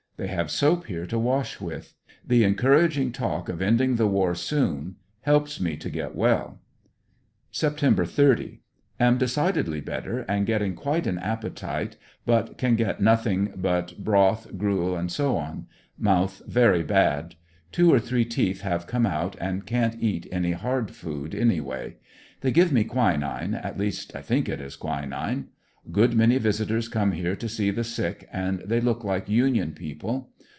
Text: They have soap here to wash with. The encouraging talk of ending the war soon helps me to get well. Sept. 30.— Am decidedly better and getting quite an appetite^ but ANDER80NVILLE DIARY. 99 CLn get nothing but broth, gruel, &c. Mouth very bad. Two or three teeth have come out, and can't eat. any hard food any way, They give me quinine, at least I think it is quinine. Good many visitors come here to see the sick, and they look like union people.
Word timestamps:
They 0.17 0.27
have 0.27 0.51
soap 0.51 0.85
here 0.85 1.07
to 1.07 1.17
wash 1.17 1.59
with. 1.59 1.95
The 2.23 2.43
encouraging 2.43 3.11
talk 3.11 3.49
of 3.49 3.59
ending 3.59 3.95
the 3.95 4.05
war 4.05 4.35
soon 4.35 4.97
helps 5.21 5.59
me 5.59 5.75
to 5.77 5.89
get 5.89 6.13
well. 6.13 6.59
Sept. 7.51 8.07
30.— 8.07 8.61
Am 8.99 9.17
decidedly 9.17 9.81
better 9.81 10.19
and 10.29 10.45
getting 10.45 10.75
quite 10.75 11.07
an 11.07 11.15
appetite^ 11.17 11.93
but 12.23 12.55
ANDER80NVILLE 12.55 12.55
DIARY. 12.55 12.67
99 12.69 12.75
CLn 12.75 12.77
get 12.77 13.01
nothing 13.01 13.53
but 13.57 13.97
broth, 14.03 14.57
gruel, 14.59 15.09
&c. 15.09 15.23
Mouth 15.97 16.43
very 16.45 16.83
bad. 16.83 17.33
Two 17.71 17.91
or 17.91 17.99
three 17.99 18.23
teeth 18.23 18.61
have 18.61 18.85
come 18.85 19.07
out, 19.07 19.35
and 19.41 19.65
can't 19.65 19.95
eat. 20.03 20.27
any 20.31 20.51
hard 20.51 20.91
food 20.91 21.33
any 21.33 21.59
way, 21.61 21.95
They 22.41 22.51
give 22.51 22.71
me 22.71 22.83
quinine, 22.83 23.55
at 23.55 23.79
least 23.79 24.15
I 24.15 24.21
think 24.21 24.47
it 24.47 24.61
is 24.61 24.75
quinine. 24.75 25.47
Good 25.91 26.13
many 26.13 26.37
visitors 26.37 26.87
come 26.87 27.11
here 27.13 27.35
to 27.35 27.49
see 27.49 27.71
the 27.71 27.83
sick, 27.83 28.29
and 28.31 28.59
they 28.59 28.79
look 28.79 29.03
like 29.03 29.27
union 29.27 29.71
people. 29.71 30.29